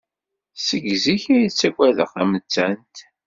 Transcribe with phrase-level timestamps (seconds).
[0.67, 2.95] Seg zik ay ttagadeɣ tamettant.